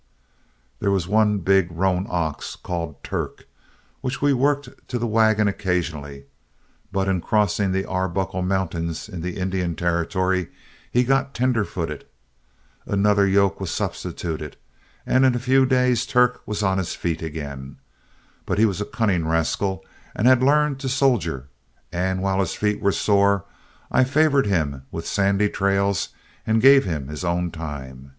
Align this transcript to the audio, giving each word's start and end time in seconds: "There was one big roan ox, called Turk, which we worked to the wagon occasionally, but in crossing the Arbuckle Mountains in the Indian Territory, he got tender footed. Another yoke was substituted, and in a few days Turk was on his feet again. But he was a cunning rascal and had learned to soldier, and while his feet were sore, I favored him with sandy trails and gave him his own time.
"There 0.79 0.89
was 0.89 1.07
one 1.07 1.37
big 1.41 1.67
roan 1.69 2.07
ox, 2.09 2.55
called 2.55 3.03
Turk, 3.03 3.45
which 4.01 4.19
we 4.19 4.33
worked 4.33 4.87
to 4.87 4.97
the 4.97 5.05
wagon 5.05 5.47
occasionally, 5.47 6.25
but 6.91 7.07
in 7.07 7.21
crossing 7.21 7.71
the 7.71 7.85
Arbuckle 7.85 8.41
Mountains 8.41 9.07
in 9.07 9.21
the 9.21 9.37
Indian 9.37 9.75
Territory, 9.75 10.49
he 10.91 11.03
got 11.03 11.35
tender 11.35 11.63
footed. 11.63 12.05
Another 12.87 13.27
yoke 13.27 13.61
was 13.61 13.69
substituted, 13.69 14.57
and 15.05 15.23
in 15.23 15.35
a 15.35 15.39
few 15.39 15.67
days 15.67 16.07
Turk 16.07 16.41
was 16.47 16.63
on 16.63 16.79
his 16.79 16.95
feet 16.95 17.21
again. 17.21 17.77
But 18.47 18.57
he 18.57 18.65
was 18.65 18.81
a 18.81 18.85
cunning 18.85 19.27
rascal 19.27 19.85
and 20.15 20.25
had 20.27 20.41
learned 20.41 20.79
to 20.79 20.89
soldier, 20.89 21.47
and 21.91 22.23
while 22.23 22.39
his 22.39 22.55
feet 22.55 22.81
were 22.81 22.91
sore, 22.91 23.45
I 23.91 24.03
favored 24.03 24.47
him 24.47 24.81
with 24.89 25.05
sandy 25.07 25.47
trails 25.47 26.09
and 26.47 26.59
gave 26.59 26.85
him 26.85 27.07
his 27.07 27.23
own 27.23 27.51
time. 27.51 28.09